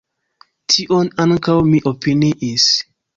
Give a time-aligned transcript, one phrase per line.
[0.75, 2.67] Tion ankaŭ mi opiniis.